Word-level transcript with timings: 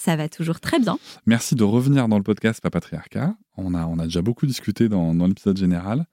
Ça 0.00 0.16
va 0.16 0.30
toujours 0.30 0.60
très 0.60 0.78
bien. 0.78 0.98
Merci 1.26 1.54
de 1.54 1.62
revenir 1.62 2.08
dans 2.08 2.16
le 2.16 2.22
podcast 2.22 2.62
Papatriarcat. 2.62 3.36
On 3.58 3.74
a, 3.74 3.84
on 3.84 3.98
a 3.98 4.04
déjà 4.04 4.22
beaucoup 4.22 4.46
discuté 4.46 4.88
dans, 4.88 5.14
dans 5.14 5.26
l'épisode 5.26 5.58
général. 5.58 6.06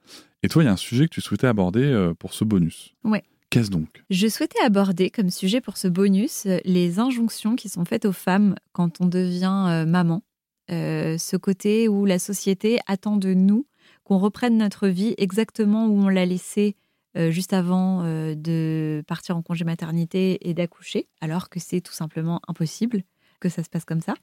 Et 0.43 0.49
toi, 0.49 0.61
il 0.61 0.66
y 0.66 0.69
a 0.69 0.73
un 0.73 0.75
sujet 0.75 1.05
que 1.05 1.13
tu 1.13 1.21
souhaitais 1.21 1.47
aborder 1.47 1.83
euh, 1.83 2.13
pour 2.13 2.33
ce 2.33 2.43
bonus. 2.43 2.93
Ouais. 3.05 3.23
Qu'est-ce 3.49 3.69
donc? 3.69 4.03
Je 4.09 4.27
souhaitais 4.27 4.59
aborder 4.61 5.09
comme 5.09 5.30
sujet 5.30 5.61
pour 5.61 5.77
ce 5.77 5.88
bonus 5.88 6.47
euh, 6.47 6.59
les 6.65 6.99
injonctions 6.99 7.55
qui 7.55 7.69
sont 7.69 7.85
faites 7.85 8.03
aux 8.03 8.11
femmes 8.11 8.55
quand 8.73 8.99
on 8.99 9.05
devient 9.05 9.67
euh, 9.69 9.85
maman. 9.85 10.21
Euh, 10.69 11.17
ce 11.17 11.38
côté 11.38 11.88
où 11.88 12.03
la 12.03 12.19
société 12.19 12.80
attend 12.88 13.15
de 13.15 13.33
nous 13.33 13.67
qu'on 14.03 14.17
reprenne 14.17 14.58
notre 14.58 14.89
vie 14.89 15.15
exactement 15.17 15.88
où 15.88 15.97
on 15.97 16.09
l'a 16.09 16.25
laissée 16.25 16.75
euh, 17.15 17.31
juste 17.31 17.53
avant 17.53 18.03
euh, 18.03 18.35
de 18.35 19.02
partir 19.08 19.38
en 19.38 19.41
congé 19.41 19.63
maternité 19.63 20.49
et 20.49 20.53
d'accoucher, 20.53 21.08
alors 21.21 21.47
que 21.47 21.61
c'est 21.61 21.80
tout 21.80 21.93
simplement 21.93 22.41
impossible 22.49 23.03
que 23.39 23.49
ça 23.49 23.63
se 23.63 23.69
passe 23.69 23.85
comme 23.85 24.02
ça. 24.02 24.16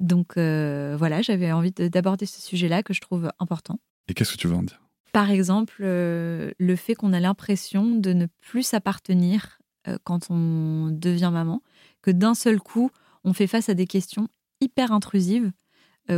Donc 0.00 0.36
euh, 0.36 0.96
voilà, 0.98 1.22
j'avais 1.22 1.52
envie 1.52 1.72
de- 1.72 1.88
d'aborder 1.88 2.26
ce 2.26 2.40
sujet-là 2.40 2.82
que 2.82 2.92
je 2.92 3.00
trouve 3.00 3.30
important. 3.38 3.78
Et 4.08 4.14
qu'est-ce 4.14 4.32
que 4.32 4.38
tu 4.38 4.48
veux 4.48 4.54
en 4.54 4.62
dire? 4.62 4.80
Par 5.12 5.30
exemple, 5.30 5.76
euh, 5.80 6.50
le 6.58 6.76
fait 6.76 6.94
qu'on 6.94 7.12
a 7.12 7.20
l'impression 7.20 7.94
de 7.94 8.12
ne 8.12 8.26
plus 8.40 8.62
s'appartenir 8.62 9.58
euh, 9.88 9.98
quand 10.04 10.30
on 10.30 10.90
devient 10.90 11.30
maman, 11.32 11.62
que 12.02 12.10
d'un 12.10 12.34
seul 12.34 12.60
coup, 12.60 12.90
on 13.24 13.32
fait 13.32 13.46
face 13.46 13.68
à 13.68 13.74
des 13.74 13.86
questions 13.86 14.28
hyper 14.60 14.92
intrusives, 14.92 15.52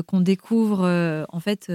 qu'on 0.06 0.20
découvre 0.20 1.26
en 1.30 1.40
fait, 1.40 1.72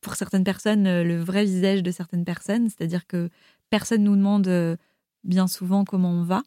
pour 0.00 0.14
certaines 0.14 0.42
personnes, 0.42 1.02
le 1.02 1.20
vrai 1.20 1.44
visage 1.44 1.82
de 1.82 1.90
certaines 1.90 2.24
personnes, 2.24 2.70
c'est-à-dire 2.70 3.06
que 3.06 3.28
personne 3.68 4.02
nous 4.04 4.16
demande 4.16 4.78
bien 5.22 5.46
souvent 5.46 5.84
comment 5.84 6.10
on 6.10 6.22
va, 6.22 6.42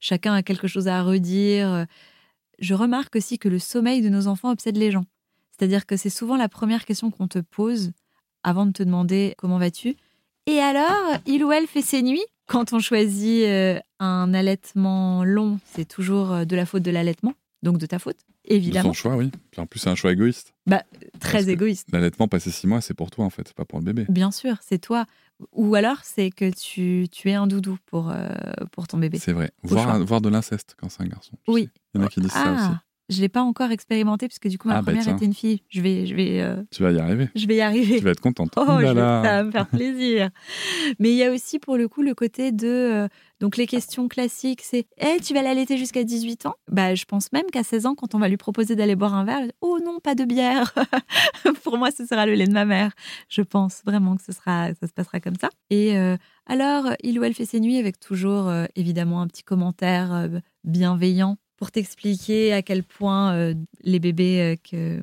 chacun 0.00 0.34
a 0.34 0.42
quelque 0.42 0.68
chose 0.68 0.86
à 0.86 1.02
redire. 1.02 1.86
Je 2.58 2.74
remarque 2.74 3.16
aussi 3.16 3.38
que 3.38 3.48
le 3.48 3.58
sommeil 3.58 4.02
de 4.02 4.08
nos 4.08 4.26
enfants 4.26 4.50
obsède 4.50 4.76
les 4.76 4.90
gens, 4.90 5.04
c'est-à-dire 5.50 5.86
que 5.86 5.96
c'est 5.96 6.10
souvent 6.10 6.36
la 6.36 6.48
première 6.48 6.84
question 6.84 7.10
qu'on 7.10 7.28
te 7.28 7.38
pose 7.38 7.92
avant 8.42 8.66
de 8.66 8.72
te 8.72 8.82
demander 8.82 9.34
comment 9.38 9.58
vas-tu? 9.58 9.96
Et 10.46 10.58
alors, 10.58 11.18
il 11.26 11.42
ou 11.44 11.52
elle 11.52 11.66
fait 11.66 11.82
ses 11.82 12.02
nuits? 12.02 12.24
Quand 12.46 12.74
on 12.74 12.78
choisit 12.78 13.44
euh, 13.44 13.80
un 14.00 14.34
allaitement 14.34 15.24
long, 15.24 15.58
c'est 15.64 15.88
toujours 15.88 16.32
euh, 16.32 16.44
de 16.44 16.54
la 16.54 16.66
faute 16.66 16.82
de 16.82 16.90
l'allaitement, 16.90 17.32
donc 17.64 17.78
de 17.78 17.86
ta 17.86 17.98
faute, 17.98 18.18
De 18.48 18.54
évidemment. 18.54 18.90
ton 18.90 18.92
choix, 18.92 19.16
oui. 19.16 19.32
Puis 19.50 19.60
en 19.60 19.66
plus, 19.66 19.80
c'est 19.80 19.90
un 19.90 19.94
choix 19.96 20.12
égoïste. 20.12 20.54
parce 20.68 20.84
Très 21.18 21.48
égoïste. 21.50 21.88
L'allaitement 21.92 22.28
passé 22.28 22.50
six 22.52 22.66
mois, 22.68 22.80
c'est 22.80 22.94
pour 22.94 23.10
toi 23.10 23.24
en 23.24 23.30
fait, 23.30 23.48
c'est 23.48 23.56
pas 23.56 23.64
pour 23.64 23.80
le 23.80 23.84
bébé. 23.84 24.06
Bien 24.08 24.30
sûr, 24.30 24.56
c'est 24.60 24.78
toi. 24.78 25.06
Ou 25.52 25.74
alors, 25.74 25.96
c'est 26.04 26.30
que 26.30 26.48
tu, 26.50 27.08
tu 27.10 27.30
es 27.30 27.34
un 27.34 27.48
doudou 27.48 27.76
pour, 27.86 28.10
euh, 28.10 28.28
pour 28.70 28.86
ton 28.86 28.98
bébé. 28.98 29.18
C'est 29.18 29.32
vrai. 29.32 29.50
Voir, 29.64 29.98
voir 30.04 30.20
de 30.20 30.28
l'inceste 30.28 30.76
quand 30.78 30.88
c'est 30.88 31.02
un 31.02 31.06
garçon. 31.08 31.32
Oui. 31.48 31.64
sais. 31.64 31.70
Il 31.94 32.00
y 32.00 32.04
en 32.04 32.06
a 32.06 32.08
qui 32.08 32.20
disent 32.20 32.30
ça 32.30 32.52
aussi. 32.52 32.78
Je 33.10 33.20
l'ai 33.20 33.28
pas 33.28 33.42
encore 33.42 33.70
expérimenté 33.70 34.28
puisque 34.28 34.48
du 34.48 34.56
coup 34.56 34.68
ma 34.68 34.78
Ah, 34.78 34.82
bah, 34.82 34.92
première 34.92 35.14
était 35.14 35.26
une 35.26 35.34
fille. 35.34 35.60
Je 35.68 35.82
vais, 35.82 36.06
je 36.06 36.14
vais, 36.14 36.40
euh, 36.40 36.56
Tu 36.70 36.82
vas 36.82 36.90
y 36.90 36.98
arriver. 36.98 37.28
je 37.34 37.46
vais 37.46 37.56
y 37.56 37.60
arriver. 37.60 37.98
Tu 37.98 38.04
vas 38.04 38.12
être 38.12 38.20
contente. 38.20 38.52
Oh, 38.56 38.64
là 38.80 38.92
je- 38.92 38.98
là. 38.98 39.22
ça 39.22 39.30
va 39.36 39.42
me 39.44 39.50
faire 39.50 39.66
plaisir. 39.66 40.30
Mais 40.98 41.10
il 41.10 41.16
y 41.16 41.22
a 41.24 41.30
aussi 41.30 41.58
pour 41.58 41.76
le 41.76 41.86
coup 41.88 42.00
le 42.02 42.14
côté 42.14 42.50
de 42.50 42.66
euh, 42.66 43.08
donc 43.40 43.56
les 43.58 43.66
questions 43.66 44.08
classiques, 44.08 44.62
c'est 44.62 44.86
Eh, 44.98 45.20
tu 45.20 45.34
vas 45.34 45.42
l'allaiter 45.42 45.76
jusqu'à 45.76 46.02
18 46.02 46.46
ans? 46.46 46.54
Bah 46.70 46.94
je 46.94 47.04
pense 47.04 47.30
même 47.32 47.44
qu'à 47.52 47.62
16 47.62 47.84
ans 47.84 47.94
quand 47.94 48.14
on 48.14 48.18
va 48.18 48.28
lui 48.28 48.38
proposer 48.38 48.74
d'aller 48.74 48.96
boire 48.96 49.14
un 49.14 49.24
verre, 49.24 49.46
oh 49.60 49.78
non, 49.84 49.98
pas 50.02 50.14
de 50.14 50.24
bière. 50.24 50.72
pour 51.62 51.76
moi, 51.76 51.90
ce 51.90 52.06
sera 52.06 52.24
le 52.24 52.34
lait 52.34 52.46
de 52.46 52.52
ma 52.52 52.64
mère. 52.64 52.92
Je 53.28 53.42
pense 53.42 53.82
vraiment 53.84 54.16
que 54.16 54.22
ce 54.22 54.32
sera 54.32 54.68
ça 54.80 54.86
se 54.86 54.92
passera 54.94 55.20
comme 55.20 55.36
ça. 55.38 55.50
Et 55.68 55.98
euh, 55.98 56.16
alors, 56.46 56.92
il 57.02 57.18
ou 57.18 57.24
elle 57.24 57.34
fait 57.34 57.44
ses 57.44 57.60
nuits 57.60 57.76
avec 57.76 58.00
toujours 58.00 58.48
euh, 58.48 58.64
évidemment 58.76 59.20
un 59.20 59.26
petit 59.26 59.42
commentaire 59.42 60.28
bienveillant 60.64 61.36
pour 61.56 61.70
t'expliquer 61.70 62.52
à 62.52 62.62
quel 62.62 62.82
point 62.82 63.34
euh, 63.34 63.54
les 63.82 63.98
bébés 63.98 64.40
euh, 64.40 64.56
que 64.70 65.02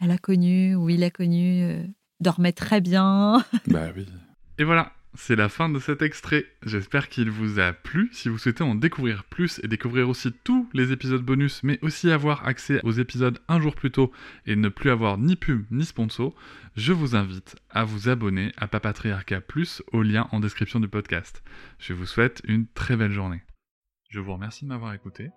elle 0.00 0.10
a 0.10 0.18
connus 0.18 0.74
ou 0.74 0.90
il 0.90 1.02
a 1.02 1.10
connus 1.10 1.62
euh, 1.62 1.82
dormaient 2.20 2.52
très 2.52 2.80
bien. 2.80 3.44
Bah 3.66 3.88
oui. 3.96 4.06
Et 4.58 4.64
voilà, 4.64 4.92
c'est 5.14 5.36
la 5.36 5.48
fin 5.48 5.68
de 5.68 5.78
cet 5.78 6.02
extrait. 6.02 6.46
J'espère 6.64 7.08
qu'il 7.08 7.30
vous 7.30 7.58
a 7.58 7.72
plu. 7.72 8.10
Si 8.12 8.28
vous 8.28 8.38
souhaitez 8.38 8.62
en 8.62 8.74
découvrir 8.74 9.24
plus 9.24 9.60
et 9.62 9.68
découvrir 9.68 10.08
aussi 10.08 10.32
tous 10.44 10.68
les 10.72 10.92
épisodes 10.92 11.22
bonus, 11.22 11.62
mais 11.62 11.78
aussi 11.82 12.10
avoir 12.10 12.46
accès 12.46 12.80
aux 12.82 12.92
épisodes 12.92 13.38
un 13.48 13.60
jour 13.60 13.74
plus 13.74 13.90
tôt 13.90 14.12
et 14.46 14.56
ne 14.56 14.68
plus 14.68 14.90
avoir 14.90 15.18
ni 15.18 15.36
pub 15.36 15.64
ni 15.70 15.84
sponsor, 15.84 16.34
je 16.76 16.92
vous 16.92 17.16
invite 17.16 17.56
à 17.70 17.84
vous 17.84 18.08
abonner 18.08 18.52
à 18.56 18.68
Papatriarcat 18.68 19.40
Plus 19.40 19.82
au 19.92 20.02
lien 20.02 20.28
en 20.32 20.40
description 20.40 20.80
du 20.80 20.88
podcast. 20.88 21.42
Je 21.78 21.92
vous 21.92 22.06
souhaite 22.06 22.42
une 22.46 22.66
très 22.66 22.96
belle 22.96 23.12
journée. 23.12 23.42
Je 24.10 24.20
vous 24.20 24.34
remercie 24.34 24.64
de 24.64 24.70
m'avoir 24.70 24.92
écouté. 24.94 25.30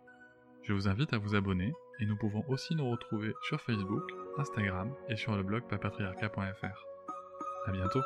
Je 0.68 0.74
vous 0.74 0.90
invite 0.90 1.14
à 1.14 1.18
vous 1.18 1.34
abonner 1.34 1.72
et 2.02 2.06
nous 2.06 2.18
pouvons 2.18 2.44
aussi 2.50 2.76
nous 2.76 2.90
retrouver 2.90 3.32
sur 3.48 3.62
Facebook, 3.62 4.04
Instagram 4.38 4.94
et 5.08 5.16
sur 5.16 5.34
le 5.34 5.42
blog 5.42 5.64
papatriarcat.fr. 5.70 6.86
À 7.68 7.72
bientôt. 7.72 8.02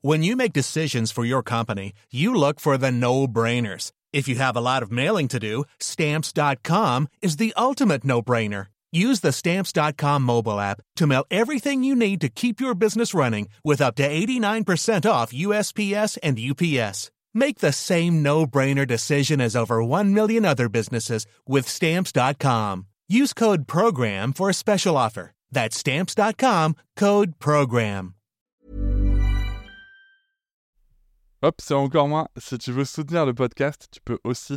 When 0.00 0.22
you 0.22 0.36
make 0.36 0.52
decisions 0.52 1.10
for 1.10 1.24
your 1.24 1.42
company, 1.42 1.92
you 2.12 2.32
look 2.32 2.60
for 2.60 2.78
the 2.78 2.92
no 2.92 3.26
brainers. 3.26 3.90
If 4.12 4.28
you 4.28 4.36
have 4.36 4.56
a 4.56 4.60
lot 4.60 4.84
of 4.84 4.92
mailing 4.92 5.26
to 5.28 5.40
do, 5.40 5.64
stamps.com 5.80 7.08
is 7.20 7.38
the 7.38 7.52
ultimate 7.56 8.04
no 8.04 8.22
brainer. 8.22 8.66
Use 8.94 9.18
the 9.18 9.32
stamps.com 9.32 10.22
mobile 10.22 10.60
app 10.60 10.80
to 10.94 11.06
mail 11.08 11.24
everything 11.28 11.82
you 11.82 11.96
need 11.96 12.20
to 12.20 12.28
keep 12.28 12.60
your 12.60 12.76
business 12.76 13.12
running 13.12 13.48
with 13.64 13.82
up 13.82 13.96
to 13.96 14.08
89% 14.08 15.10
off 15.10 15.32
USPS 15.32 16.16
and 16.22 16.38
UPS. 16.38 17.10
Make 17.34 17.58
the 17.58 17.72
same 17.72 18.22
no 18.22 18.46
brainer 18.46 18.86
decision 18.86 19.40
as 19.40 19.56
over 19.56 19.82
1 19.82 20.14
million 20.14 20.44
other 20.44 20.68
businesses 20.68 21.26
with 21.44 21.66
stamps.com. 21.66 22.86
Use 23.08 23.34
code 23.34 23.66
PROGRAM 23.66 24.32
for 24.32 24.48
a 24.48 24.54
special 24.54 24.96
offer. 24.96 25.32
That's 25.50 25.76
stamps.com 25.76 26.76
code 26.96 27.40
PROGRAM. 27.40 28.14
Hop, 31.42 31.60
c'est 31.60 31.74
encore 31.74 32.08
moins. 32.08 32.26
Si 32.38 32.56
tu 32.56 32.72
veux 32.72 32.86
soutenir 32.86 33.26
le 33.26 33.34
podcast, 33.34 33.88
tu 33.90 34.00
peux 34.02 34.18
aussi 34.24 34.56